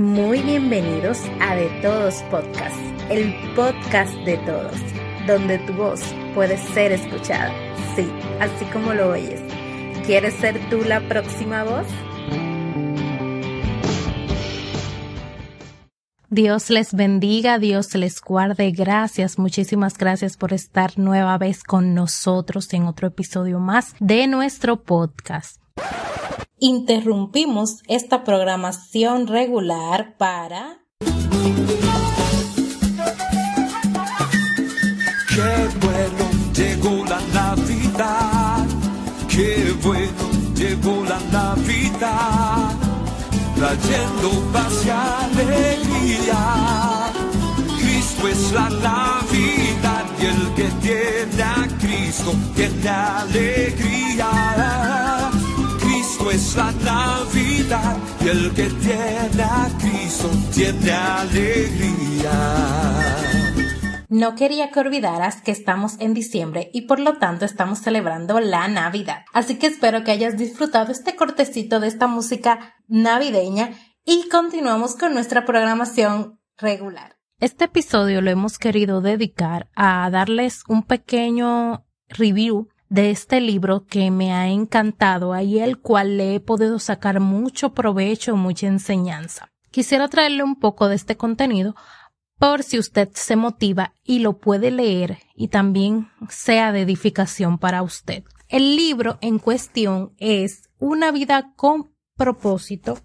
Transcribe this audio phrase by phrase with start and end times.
[0.00, 2.74] Muy bienvenidos a De Todos Podcast,
[3.10, 4.72] el podcast de todos,
[5.26, 6.00] donde tu voz
[6.34, 7.52] puede ser escuchada.
[7.94, 8.10] Sí,
[8.40, 9.42] así como lo oyes.
[10.06, 11.86] ¿Quieres ser tú la próxima voz?
[16.30, 18.70] Dios les bendiga, Dios les guarde.
[18.70, 24.82] Gracias, muchísimas gracias por estar nueva vez con nosotros en otro episodio más de nuestro
[24.82, 25.60] podcast.
[26.62, 30.84] Interrumpimos esta programación regular para...
[35.30, 38.66] Qué bueno llegó la Navidad,
[39.26, 42.74] qué bueno llegó la Navidad,
[43.56, 46.42] trayendo paz y alegría.
[47.80, 54.28] Cristo es la Navidad y el que tiene a Cristo tiene alegría.
[56.20, 62.30] Cristo es la Navidad y el que tiene a Cristo tiene alegría.
[64.10, 68.68] No quería que olvidaras que estamos en diciembre y por lo tanto estamos celebrando la
[68.68, 69.24] Navidad.
[69.32, 73.70] Así que espero que hayas disfrutado este cortecito de esta música navideña
[74.04, 77.16] y continuamos con nuestra programación regular.
[77.38, 84.10] Este episodio lo hemos querido dedicar a darles un pequeño review de este libro que
[84.10, 89.50] me ha encantado y el cual le he podido sacar mucho provecho, mucha enseñanza.
[89.70, 91.76] Quisiera traerle un poco de este contenido
[92.38, 97.82] por si usted se motiva y lo puede leer y también sea de edificación para
[97.82, 98.24] usted.
[98.48, 102.98] El libro en cuestión es Una vida con propósito.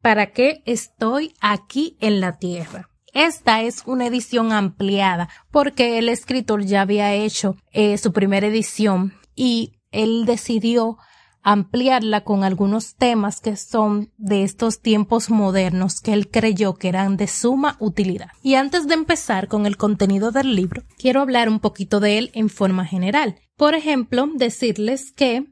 [0.00, 2.90] ¿Para qué estoy aquí en la tierra?
[3.12, 9.14] Esta es una edición ampliada porque el escritor ya había hecho eh, su primera edición
[9.34, 10.98] y él decidió
[11.42, 17.16] ampliarla con algunos temas que son de estos tiempos modernos que él creyó que eran
[17.16, 18.30] de suma utilidad.
[18.42, 22.30] Y antes de empezar con el contenido del libro, quiero hablar un poquito de él
[22.34, 23.36] en forma general.
[23.56, 25.46] Por ejemplo, decirles que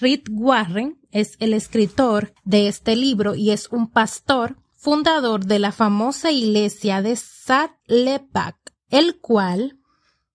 [0.00, 5.70] Reed Warren es el escritor de este libro y es un pastor fundador de la
[5.70, 8.56] famosa iglesia de Saddleback,
[8.90, 9.78] el cual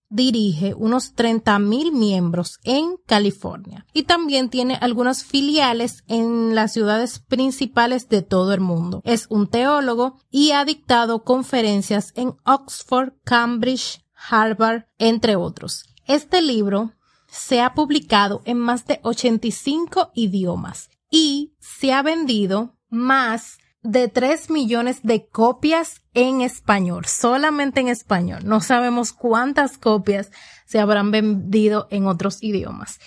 [0.08, 8.08] dirige unos 30.000 miembros en California y también tiene algunas filiales en las ciudades principales
[8.08, 9.02] de todo el mundo.
[9.04, 15.84] Es un teólogo y ha dictado conferencias en Oxford, Cambridge, Harvard, entre otros.
[16.06, 16.92] Este libro
[17.30, 24.50] se ha publicado en más de 85 idiomas y se ha vendido más de 3
[24.50, 28.40] millones de copias en español, solamente en español.
[28.44, 30.30] No sabemos cuántas copias
[30.66, 32.98] se habrán vendido en otros idiomas.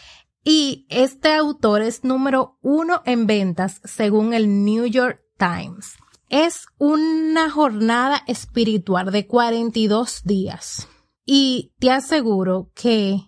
[0.43, 5.97] Y este autor es número uno en ventas según el New York Times.
[6.29, 10.87] Es una jornada espiritual de 42 días.
[11.25, 13.19] Y te aseguro que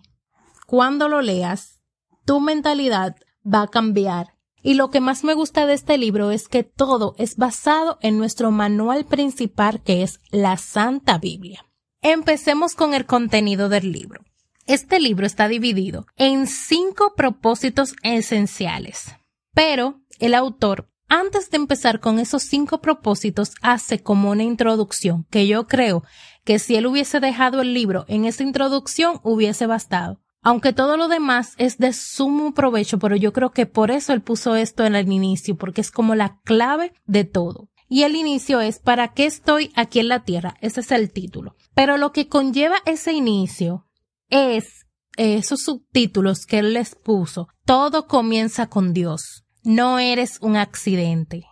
[0.66, 1.82] cuando lo leas,
[2.24, 4.33] tu mentalidad va a cambiar
[4.64, 8.16] y lo que más me gusta de este libro es que todo es basado en
[8.16, 11.66] nuestro manual principal que es la Santa Biblia.
[12.00, 14.24] Empecemos con el contenido del libro.
[14.66, 19.14] Este libro está dividido en cinco propósitos esenciales,
[19.52, 25.46] pero el autor, antes de empezar con esos cinco propósitos, hace como una introducción que
[25.46, 26.04] yo creo
[26.42, 31.08] que si él hubiese dejado el libro en esa introducción hubiese bastado aunque todo lo
[31.08, 34.94] demás es de sumo provecho, pero yo creo que por eso él puso esto en
[34.94, 37.70] el inicio, porque es como la clave de todo.
[37.88, 40.56] Y el inicio es ¿para qué estoy aquí en la tierra?
[40.60, 41.56] Ese es el título.
[41.74, 43.86] Pero lo que conlleva ese inicio
[44.28, 47.48] es esos subtítulos que él les puso.
[47.64, 49.44] Todo comienza con Dios.
[49.62, 51.46] No eres un accidente.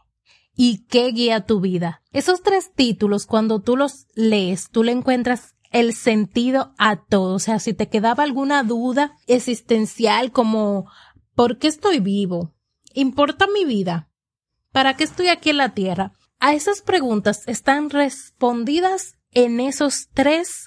[0.54, 2.02] ¿Y qué guía tu vida?
[2.12, 7.34] Esos tres títulos, cuando tú los lees, tú le encuentras el sentido a todo.
[7.34, 10.90] O sea, si te quedaba alguna duda existencial como
[11.34, 12.54] ¿por qué estoy vivo?
[12.94, 14.10] ¿Importa mi vida?
[14.70, 16.12] ¿Para qué estoy aquí en la Tierra?
[16.38, 20.66] A esas preguntas están respondidas en esos tres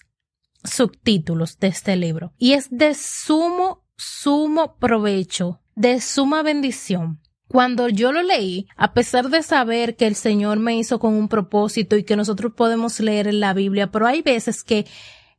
[0.64, 2.34] subtítulos de este libro.
[2.38, 9.30] Y es de sumo, sumo provecho, de suma bendición cuando yo lo leí, a pesar
[9.30, 13.28] de saber que el Señor me hizo con un propósito y que nosotros podemos leer
[13.28, 14.86] en la Biblia, pero hay veces que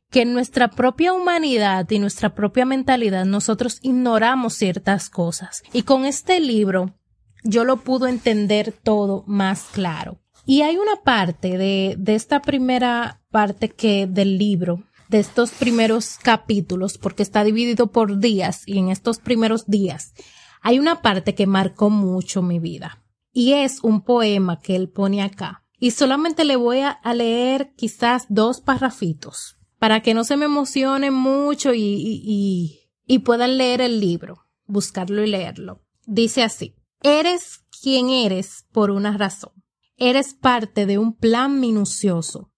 [0.09, 5.63] que en nuestra propia humanidad y nuestra propia mentalidad nosotros ignoramos ciertas cosas.
[5.73, 6.95] Y con este libro
[7.43, 10.19] yo lo pude entender todo más claro.
[10.45, 16.17] Y hay una parte de, de esta primera parte que del libro, de estos primeros
[16.21, 20.13] capítulos, porque está dividido por días y en estos primeros días
[20.61, 25.21] hay una parte que marcó mucho mi vida y es un poema que él pone
[25.21, 30.45] acá y solamente le voy a, leer quizás dos parrafitos para que no se me
[30.45, 35.83] emocionen mucho y, y, y puedan leer el libro, buscarlo y leerlo.
[36.05, 39.51] Dice así, eres quien eres por una razón.
[39.97, 42.51] Eres parte de un plan minucioso.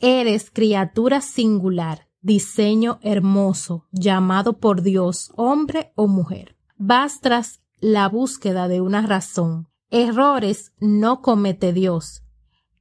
[0.00, 6.53] Eres criatura singular, diseño hermoso, llamado por Dios, hombre o mujer.
[6.76, 9.68] Vas tras la búsqueda de una razón.
[9.90, 12.22] Errores no comete Dios.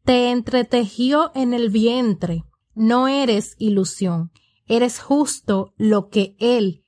[0.04, 2.44] Te entretejió en el vientre.
[2.74, 4.32] No eres ilusión.
[4.66, 6.86] Eres justo lo que Él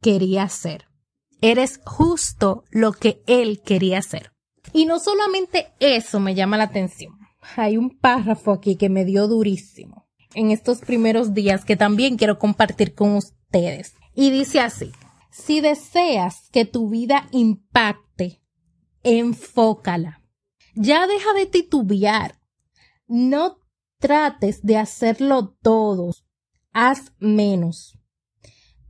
[0.00, 0.86] quería ser.
[1.40, 4.32] Eres justo lo que Él quería ser.
[4.72, 7.14] Y no solamente eso me llama la atención.
[7.56, 12.38] Hay un párrafo aquí que me dio durísimo en estos primeros días que también quiero
[12.38, 13.94] compartir con ustedes.
[14.14, 14.90] Y dice así,
[15.38, 18.42] si deseas que tu vida impacte,
[19.02, 20.22] enfócala.
[20.74, 22.40] Ya deja de titubear.
[23.06, 23.58] No
[23.98, 26.10] trates de hacerlo todo.
[26.72, 27.98] Haz menos.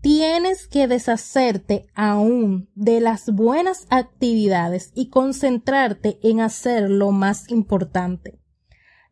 [0.00, 8.40] Tienes que deshacerte aún de las buenas actividades y concentrarte en hacer lo más importante.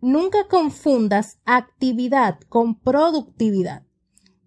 [0.00, 3.85] Nunca confundas actividad con productividad.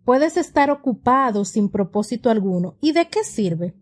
[0.09, 2.79] Puedes estar ocupado sin propósito alguno.
[2.81, 3.75] ¿Y de qué sirve?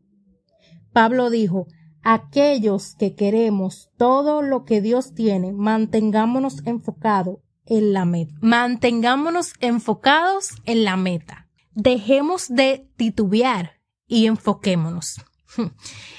[0.91, 1.67] Pablo dijo,
[2.03, 8.33] aquellos que queremos todo lo que Dios tiene, mantengámonos enfocados en la meta.
[8.41, 11.47] Mantengámonos enfocados en la meta.
[11.71, 15.21] Dejemos de titubear y enfoquémonos.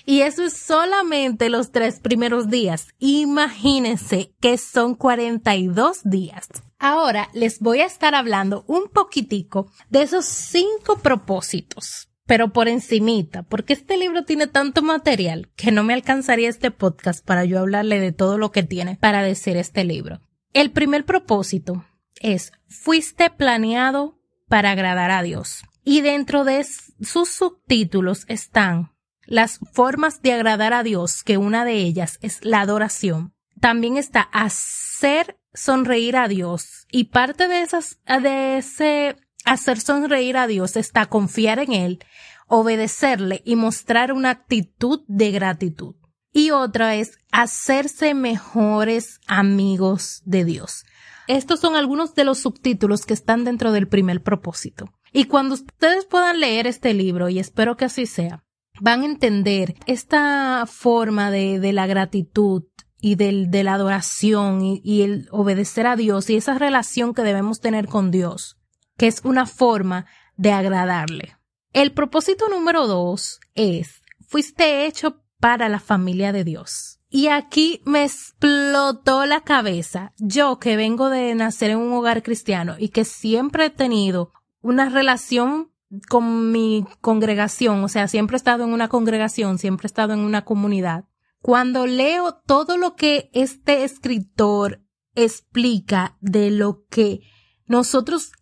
[0.05, 2.89] Y eso es solamente los tres primeros días.
[2.99, 6.49] Imagínense que son 42 días.
[6.79, 13.43] Ahora les voy a estar hablando un poquitico de esos cinco propósitos, pero por encimita,
[13.43, 18.01] porque este libro tiene tanto material que no me alcanzaría este podcast para yo hablarle
[18.01, 20.21] de todo lo que tiene para decir este libro.
[20.53, 21.85] El primer propósito
[22.21, 25.63] es, fuiste planeado para agradar a Dios.
[25.85, 28.93] Y dentro de sus subtítulos están
[29.29, 33.35] las formas de agradar a Dios, que una de ellas es la adoración.
[33.61, 40.47] También está hacer sonreír a Dios y parte de esas, de ese hacer sonreír a
[40.47, 41.99] Dios está confiar en Él,
[42.47, 45.95] obedecerle y mostrar una actitud de gratitud.
[46.33, 50.85] Y otra es hacerse mejores amigos de Dios.
[51.27, 54.95] Estos son algunos de los subtítulos que están dentro del primer propósito.
[55.13, 58.45] Y cuando ustedes puedan leer este libro, y espero que así sea,
[58.81, 62.65] van a entender esta forma de, de la gratitud
[63.01, 67.23] y del, de la adoración y, y el obedecer a Dios y esa relación que
[67.23, 68.57] debemos tener con Dios,
[68.97, 71.37] que es una forma de agradarle.
[71.73, 77.01] El propósito número dos es, fuiste hecho para la familia de Dios.
[77.11, 80.13] Y aquí me explotó la cabeza.
[80.19, 84.89] Yo que vengo de nacer en un hogar cristiano y que siempre he tenido una
[84.91, 85.71] relación
[86.09, 90.21] con mi congregación, o sea, siempre he estado en una congregación, siempre he estado en
[90.21, 91.05] una comunidad.
[91.41, 94.83] Cuando leo todo lo que este escritor
[95.15, 97.21] explica de lo que
[97.67, 98.33] nosotros,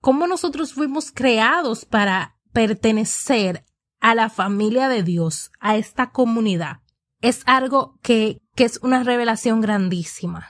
[0.00, 3.64] cómo nosotros fuimos creados para pertenecer
[4.00, 6.80] a la familia de Dios, a esta comunidad,
[7.20, 10.48] es algo que, que es una revelación grandísima.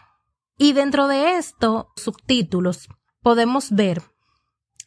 [0.57, 2.89] Y dentro de esto, subtítulos,
[3.23, 4.12] podemos ver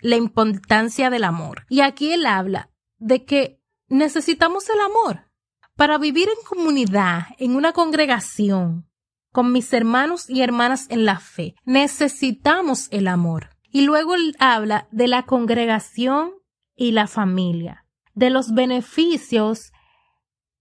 [0.01, 1.65] la importancia del amor.
[1.69, 5.29] Y aquí él habla de que necesitamos el amor
[5.75, 8.89] para vivir en comunidad, en una congregación,
[9.31, 11.55] con mis hermanos y hermanas en la fe.
[11.65, 13.49] Necesitamos el amor.
[13.69, 16.31] Y luego él habla de la congregación
[16.75, 19.73] y la familia, de los beneficios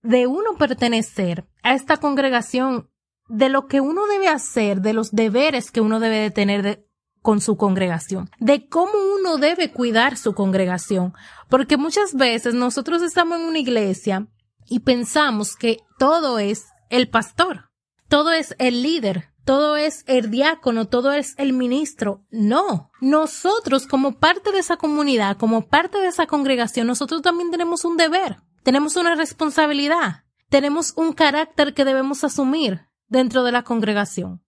[0.03, 2.91] de uno pertenecer a esta congregación,
[3.29, 6.87] de lo que uno debe hacer, de los deberes que uno debe de tener de,
[7.25, 11.15] con su congregación, de cómo uno debe cuidar su congregación,
[11.49, 14.27] porque muchas veces nosotros estamos en una iglesia
[14.67, 17.71] y pensamos que todo es el pastor,
[18.11, 22.27] todo es el líder, todo es el diácono, todo es el ministro.
[22.31, 27.87] No, nosotros como parte de esa comunidad, como parte de esa congregación, nosotros también tenemos
[27.87, 34.44] un deber, tenemos una responsabilidad, tenemos un carácter que debemos asumir dentro de la congregación.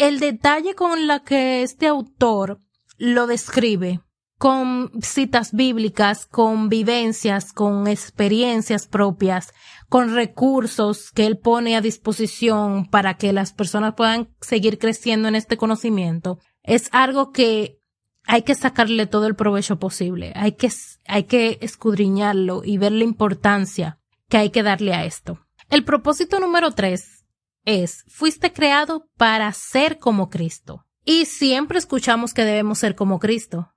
[0.00, 2.62] El detalle con la que este autor
[2.96, 4.00] lo describe,
[4.38, 9.52] con citas bíblicas, con vivencias, con experiencias propias,
[9.90, 15.34] con recursos que él pone a disposición para que las personas puedan seguir creciendo en
[15.34, 17.78] este conocimiento, es algo que
[18.24, 20.72] hay que sacarle todo el provecho posible, hay que,
[21.08, 23.98] hay que escudriñarlo y ver la importancia
[24.30, 25.40] que hay que darle a esto.
[25.68, 27.19] El propósito número tres
[27.64, 30.86] es, fuiste creado para ser como Cristo.
[31.04, 33.72] Y siempre escuchamos que debemos ser como Cristo.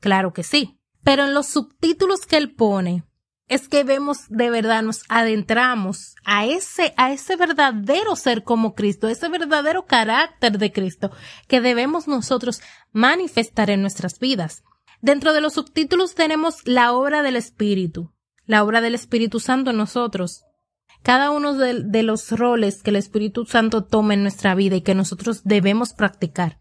[0.00, 0.78] Claro que sí.
[1.02, 3.04] Pero en los subtítulos que él pone,
[3.48, 9.08] es que vemos de verdad, nos adentramos a ese, a ese verdadero ser como Cristo,
[9.08, 11.10] ese verdadero carácter de Cristo
[11.48, 12.62] que debemos nosotros
[12.92, 14.62] manifestar en nuestras vidas.
[15.02, 18.12] Dentro de los subtítulos tenemos la obra del Espíritu,
[18.46, 20.44] la obra del Espíritu Santo en nosotros.
[21.02, 24.94] Cada uno de, los roles que el Espíritu Santo toma en nuestra vida y que
[24.94, 26.60] nosotros debemos practicar.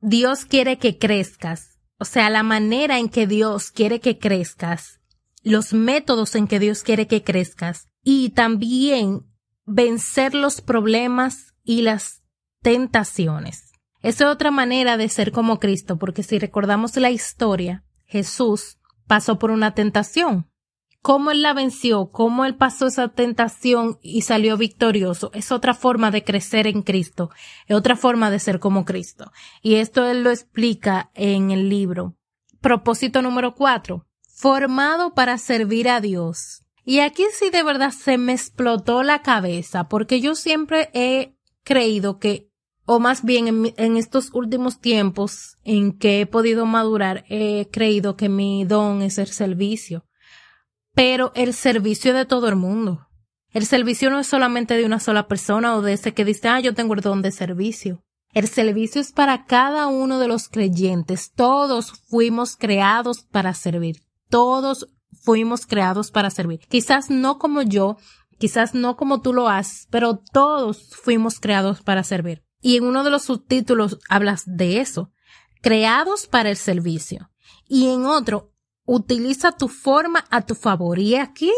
[0.00, 5.00] Dios quiere que crezcas, o sea, la manera en que Dios quiere que crezcas
[5.44, 9.26] los métodos en que Dios quiere que crezcas y también
[9.66, 12.22] vencer los problemas y las
[12.62, 13.72] tentaciones.
[14.00, 19.38] Esa es otra manera de ser como Cristo, porque si recordamos la historia, Jesús pasó
[19.38, 20.50] por una tentación.
[21.04, 22.06] ¿Cómo él la venció?
[22.06, 25.30] ¿Cómo él pasó esa tentación y salió victorioso?
[25.34, 27.28] Es otra forma de crecer en Cristo,
[27.66, 29.30] es otra forma de ser como Cristo.
[29.60, 32.16] Y esto él lo explica en el libro.
[32.62, 36.62] Propósito número cuatro formado para servir a Dios.
[36.86, 42.18] Y aquí sí de verdad se me explotó la cabeza, porque yo siempre he creído
[42.18, 42.48] que,
[42.86, 48.30] o más bien en, estos últimos tiempos en que he podido madurar, he creído que
[48.30, 50.06] mi don es el servicio.
[50.94, 53.08] Pero el servicio de todo el mundo.
[53.50, 56.60] El servicio no es solamente de una sola persona o de ese que dice, ah,
[56.60, 58.02] yo tengo el don de servicio.
[58.32, 61.32] El servicio es para cada uno de los creyentes.
[61.32, 66.58] Todos fuimos creados para servir todos fuimos creados para servir.
[66.68, 67.98] Quizás no como yo,
[68.36, 72.42] quizás no como tú lo haces, pero todos fuimos creados para servir.
[72.60, 75.12] Y en uno de los subtítulos hablas de eso,
[75.62, 77.30] creados para el servicio.
[77.68, 78.52] Y en otro,
[78.84, 80.98] utiliza tu forma a tu favor.
[80.98, 81.52] Y aquí,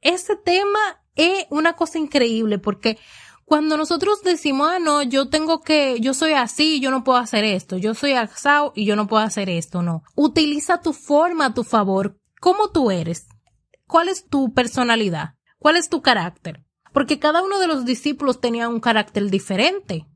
[0.00, 0.78] ese tema
[1.14, 2.98] es una cosa increíble porque
[3.44, 7.44] cuando nosotros decimos, ah, no, yo tengo que, yo soy así, yo no puedo hacer
[7.44, 10.02] esto, yo soy asado y yo no puedo hacer esto, no.
[10.14, 13.26] Utiliza tu forma a tu favor cómo tú eres,
[13.86, 16.64] cuál es tu personalidad, cuál es tu carácter.
[16.92, 20.06] Porque cada uno de los discípulos tenía un carácter diferente.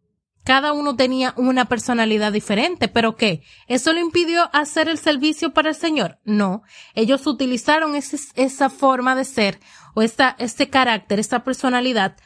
[0.47, 3.43] Cada uno tenía una personalidad diferente, pero ¿qué?
[3.67, 6.21] ¿Eso le impidió hacer el servicio para el Señor?
[6.25, 6.63] No.
[6.95, 9.59] Ellos utilizaron esa forma de ser
[9.97, 12.17] o esta, este carácter, esta personalidad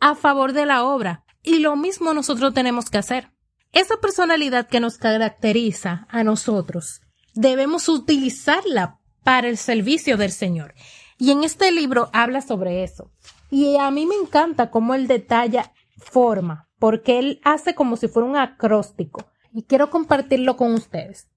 [0.00, 1.26] a favor de la obra.
[1.42, 3.30] Y lo mismo nosotros tenemos que hacer.
[3.72, 7.02] Esa personalidad que nos caracteriza a nosotros,
[7.34, 10.72] debemos utilizarla para el servicio del Señor.
[11.18, 13.12] Y en este libro habla sobre eso.
[13.50, 18.28] Y a mí me encanta cómo él detalla forma, porque él hace como si fuera
[18.28, 19.24] un acróstico.
[19.52, 21.28] Y quiero compartirlo con ustedes.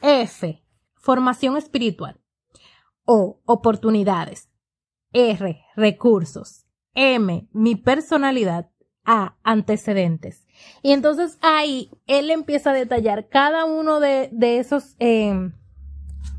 [0.00, 0.62] F,
[0.94, 2.18] formación espiritual.
[3.04, 4.48] O, oportunidades.
[5.12, 6.64] R, recursos.
[6.94, 8.70] M, mi personalidad.
[9.04, 10.46] A, antecedentes.
[10.80, 15.50] Y entonces ahí él empieza a detallar cada uno de, de esos eh,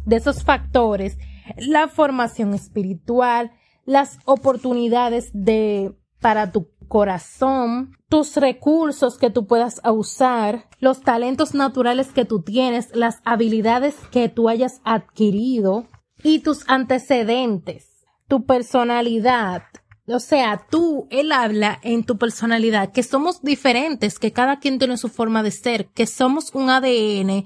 [0.06, 1.18] de esos factores,
[1.58, 3.52] la formación espiritual,
[3.86, 12.12] las oportunidades de, para tu corazón, tus recursos que tú puedas usar, los talentos naturales
[12.12, 15.88] que tú tienes, las habilidades que tú hayas adquirido
[16.24, 19.64] y tus antecedentes, tu personalidad.
[20.06, 24.98] O sea, tú, él habla en tu personalidad, que somos diferentes, que cada quien tiene
[24.98, 27.46] su forma de ser, que somos un ADN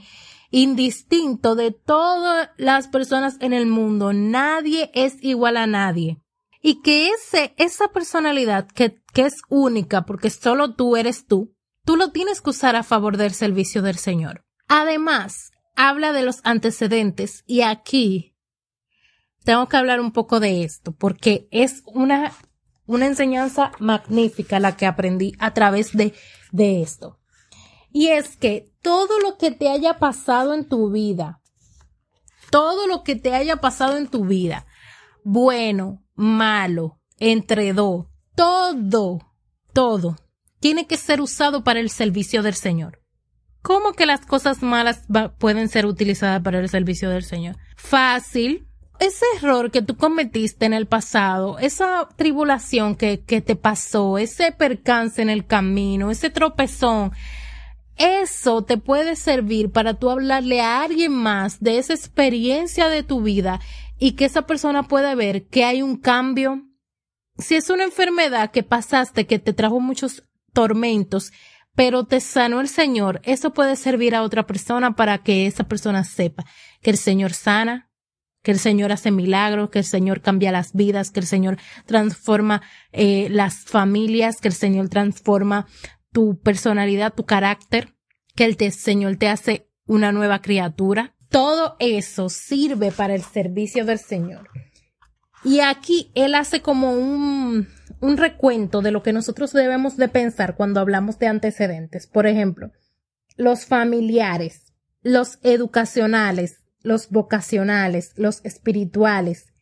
[0.50, 4.14] indistinto de todas las personas en el mundo.
[4.14, 6.20] Nadie es igual a nadie.
[6.62, 11.54] Y que ese, esa personalidad que, que es única porque solo tú eres tú,
[11.86, 14.44] tú lo tienes que usar a favor del servicio del Señor.
[14.68, 18.36] Además, habla de los antecedentes y aquí
[19.44, 22.34] tengo que hablar un poco de esto porque es una,
[22.86, 26.14] una enseñanza magnífica la que aprendí a través de,
[26.52, 27.20] de esto.
[27.92, 31.42] Y es que todo lo que te haya pasado en tu vida,
[32.52, 34.67] todo lo que te haya pasado en tu vida,
[35.24, 39.20] bueno, malo, entre dos, todo,
[39.74, 40.16] todo,
[40.60, 43.02] tiene que ser usado para el servicio del Señor.
[43.62, 45.04] ¿Cómo que las cosas malas
[45.40, 47.58] pueden ser utilizadas para el servicio del Señor?
[47.76, 48.68] Fácil.
[49.00, 54.52] Ese error que tú cometiste en el pasado, esa tribulación que, que te pasó, ese
[54.52, 57.12] percance en el camino, ese tropezón,
[57.98, 63.22] eso te puede servir para tú hablarle a alguien más de esa experiencia de tu
[63.22, 63.60] vida
[64.00, 66.64] y que esa persona pueda ver que hay un cambio.
[67.38, 70.24] Si es una enfermedad que pasaste, que te trajo muchos
[70.54, 71.32] tormentos,
[71.76, 76.04] pero te sanó el Señor, eso puede servir a otra persona para que esa persona
[76.04, 76.44] sepa
[76.82, 77.92] que el Señor sana,
[78.42, 82.62] que el Señor hace milagros, que el Señor cambia las vidas, que el Señor transforma
[82.94, 85.68] eh, las familias, que el Señor transforma
[86.12, 87.94] tu personalidad, tu carácter,
[88.36, 91.17] que el Señor te hace una nueva criatura.
[91.30, 94.50] Todo eso sirve para el servicio del Señor.
[95.44, 97.68] Y aquí Él hace como un,
[98.00, 102.08] un recuento de lo que nosotros debemos de pensar cuando hablamos de antecedentes.
[102.08, 102.72] Por ejemplo,
[103.36, 109.54] los familiares, los educacionales, los vocacionales, los espirituales,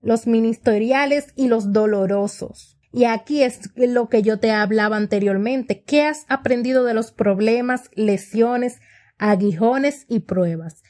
[0.00, 2.78] los ministeriales y los dolorosos.
[2.92, 5.82] Y aquí es lo que yo te hablaba anteriormente.
[5.82, 8.80] ¿Qué has aprendido de los problemas, lesiones,
[9.18, 10.82] aguijones y pruebas?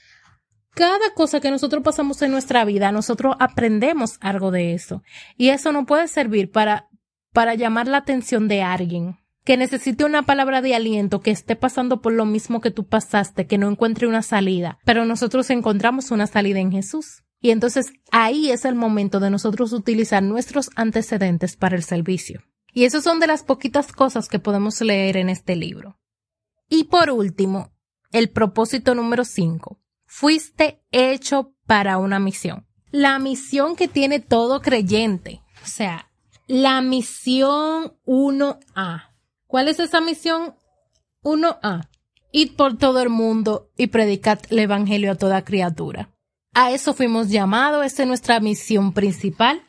[0.75, 5.03] Cada cosa que nosotros pasamos en nuestra vida, nosotros aprendemos algo de eso.
[5.37, 6.89] Y eso no puede servir para,
[7.33, 12.01] para llamar la atención de alguien que necesite una palabra de aliento, que esté pasando
[12.01, 16.27] por lo mismo que tú pasaste, que no encuentre una salida, pero nosotros encontramos una
[16.27, 17.25] salida en Jesús.
[17.41, 22.41] Y entonces ahí es el momento de nosotros utilizar nuestros antecedentes para el servicio.
[22.73, 25.99] Y esas son de las poquitas cosas que podemos leer en este libro.
[26.69, 27.73] Y por último,
[28.13, 29.82] el propósito número 5.
[30.15, 32.67] Fuiste hecho para una misión.
[32.91, 35.41] La misión que tiene todo creyente.
[35.65, 36.13] O sea,
[36.47, 39.09] la misión 1A.
[39.47, 40.55] ¿Cuál es esa misión
[41.23, 41.89] 1A?
[42.31, 46.15] Id por todo el mundo y predicad el Evangelio a toda criatura.
[46.53, 49.63] A eso fuimos llamados, esa es nuestra misión principal.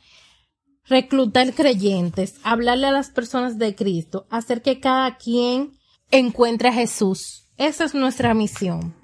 [0.83, 5.71] Reclutar creyentes, hablarle a las personas de Cristo, hacer que cada quien
[6.11, 7.47] encuentre a Jesús.
[7.55, 9.02] Esa es nuestra misión.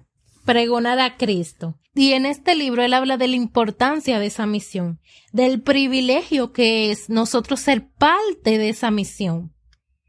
[0.50, 1.78] Pregonar a Cristo.
[1.94, 5.00] Y en este libro él habla de la importancia de esa misión,
[5.32, 9.54] del privilegio que es nosotros ser parte de esa misión.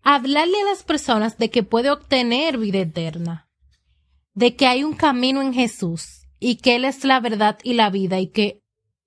[0.03, 3.51] Hablarle a las personas de que puede obtener vida eterna,
[4.33, 7.91] de que hay un camino en Jesús, y que Él es la verdad y la
[7.91, 8.63] vida y que,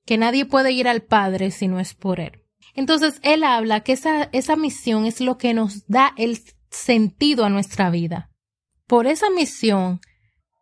[0.06, 2.44] que nadie puede ir al Padre si no es por Él.
[2.76, 7.50] Entonces Él habla que esa, esa misión es lo que nos da el sentido a
[7.50, 8.30] nuestra vida.
[8.86, 10.00] Por esa misión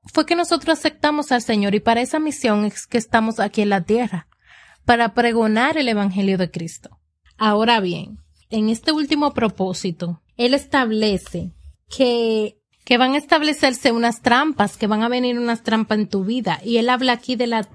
[0.05, 3.70] fue que nosotros aceptamos al Señor y para esa misión es que estamos aquí en
[3.70, 4.27] la tierra,
[4.85, 7.00] para pregonar el Evangelio de Cristo.
[7.37, 8.18] Ahora bien,
[8.50, 11.53] en este último propósito, Él establece
[11.90, 16.25] que que van a establecerse unas trampas, que van a venir unas trampas en tu
[16.25, 16.59] vida.
[16.64, 17.68] Y él habla aquí de la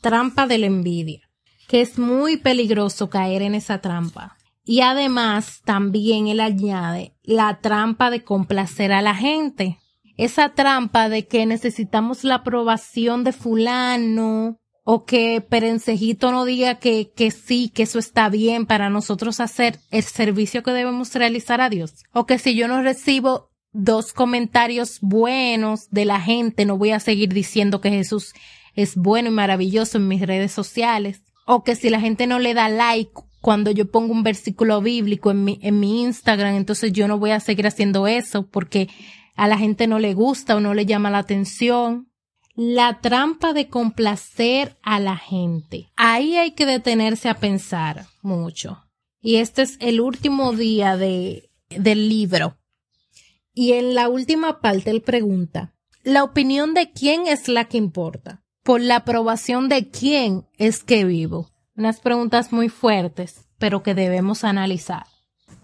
[0.00, 1.20] trampa de la envidia,
[1.68, 4.36] que es muy peligroso caer en esa trampa.
[4.64, 9.78] Y además también él añade la trampa de complacer a la gente.
[10.16, 17.12] Esa trampa de que necesitamos la aprobación de fulano o que Perencejito no diga que,
[17.14, 21.68] que sí, que eso está bien para nosotros hacer el servicio que debemos realizar a
[21.68, 22.04] Dios.
[22.12, 27.00] O que si yo no recibo dos comentarios buenos de la gente, no voy a
[27.00, 28.32] seguir diciendo que Jesús
[28.74, 32.54] es bueno y maravilloso en mis redes sociales, o que si la gente no le
[32.54, 37.06] da like cuando yo pongo un versículo bíblico en mi, en mi Instagram, entonces yo
[37.06, 38.88] no voy a seguir haciendo eso porque
[39.36, 42.10] a la gente no le gusta o no le llama la atención.
[42.54, 45.90] La trampa de complacer a la gente.
[45.94, 48.82] Ahí hay que detenerse a pensar mucho.
[49.20, 52.56] Y este es el último día de, del libro.
[53.52, 58.42] Y en la última parte él pregunta, ¿la opinión de quién es la que importa?
[58.62, 61.50] ¿Por la aprobación de quién es que vivo?
[61.76, 65.06] Unas preguntas muy fuertes, pero que debemos analizar.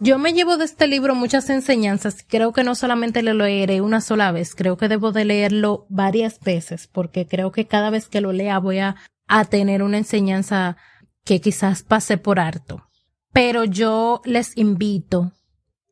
[0.03, 2.25] Yo me llevo de este libro muchas enseñanzas.
[2.27, 6.41] Creo que no solamente lo leeré una sola vez, creo que debo de leerlo varias
[6.41, 8.97] veces, porque creo que cada vez que lo lea voy a,
[9.29, 10.77] a tener una enseñanza
[11.25, 12.89] que quizás pase por harto.
[13.33, 15.33] Pero yo les invito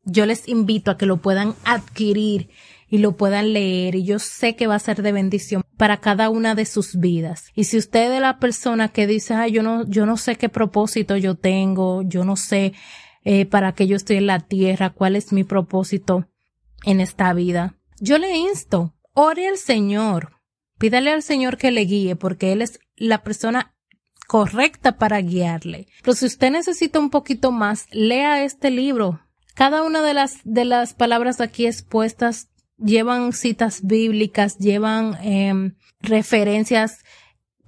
[0.05, 2.51] yo les invito a que lo puedan adquirir
[2.89, 6.31] y lo puedan leer y yo sé que va a ser de bendición para cada
[6.31, 7.45] una de sus vidas.
[7.55, 10.49] Y si usted es la persona que dice, ay, yo no, yo no sé qué
[10.49, 12.73] propósito yo tengo, yo no sé
[13.25, 16.29] eh, para qué yo estoy en la tierra, cuál es mi propósito
[16.85, 20.41] en esta vida, yo le insto, ore al Señor,
[20.79, 23.75] pídale al Señor que le guíe porque Él es la persona
[24.27, 25.89] correcta para guiarle.
[26.03, 29.21] Pero si usted necesita un poquito más, lea este libro,
[29.55, 37.05] cada una de las, de las palabras aquí expuestas llevan citas bíblicas, llevan em, referencias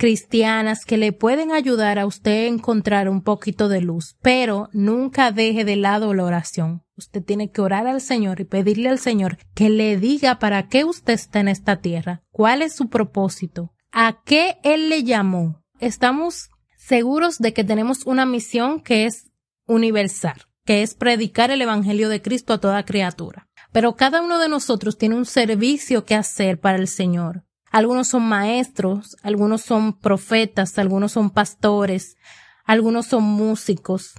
[0.03, 5.31] cristianas que le pueden ayudar a usted a encontrar un poquito de luz, pero nunca
[5.31, 6.83] deje de lado la oración.
[6.97, 10.85] Usted tiene que orar al Señor y pedirle al Señor que le diga para qué
[10.85, 15.62] usted está en esta tierra, cuál es su propósito, a qué Él le llamó.
[15.79, 19.31] Estamos seguros de que tenemos una misión que es
[19.69, 23.49] universal que es predicar el Evangelio de Cristo a toda criatura.
[23.73, 27.45] Pero cada uno de nosotros tiene un servicio que hacer para el Señor.
[27.73, 32.19] Algunos son maestros, algunos son profetas, algunos son pastores,
[32.67, 34.13] algunos son músicos.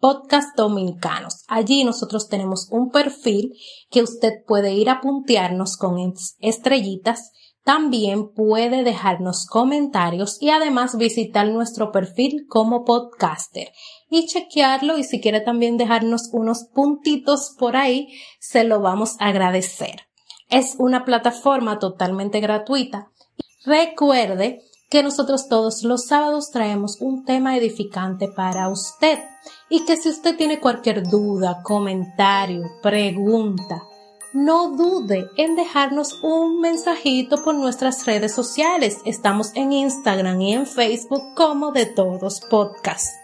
[0.00, 1.44] podcast dominicanos.
[1.46, 3.52] Allí nosotros tenemos un perfil
[3.90, 5.96] que usted puede ir a puntearnos con
[6.40, 7.30] estrellitas
[7.64, 13.68] también puede dejarnos comentarios y además visitar nuestro perfil como podcaster
[14.08, 18.08] y chequearlo y si quiere también dejarnos unos puntitos por ahí,
[18.40, 20.06] se lo vamos a agradecer.
[20.48, 23.10] Es una plataforma totalmente gratuita.
[23.64, 29.20] Recuerde que nosotros todos los sábados traemos un tema edificante para usted
[29.68, 33.84] y que si usted tiene cualquier duda, comentario, pregunta,
[34.32, 38.98] no dude en dejarnos un mensajito por nuestras redes sociales.
[39.04, 43.14] Estamos en Instagram y en Facebook como de todos podcast.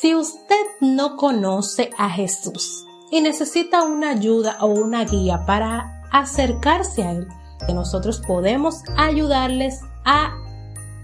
[0.00, 7.02] Si usted no conoce a Jesús y necesita una ayuda o una guía para acercarse
[7.02, 7.28] a Él,
[7.66, 10.43] que nosotros podemos ayudarles a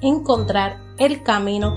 [0.01, 1.75] encontrar el camino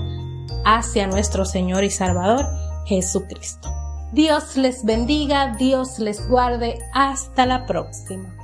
[0.64, 2.46] hacia nuestro Señor y Salvador
[2.86, 3.72] Jesucristo.
[4.12, 6.78] Dios les bendiga, Dios les guarde.
[6.92, 8.43] Hasta la próxima.